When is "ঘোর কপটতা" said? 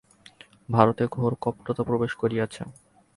1.15-1.83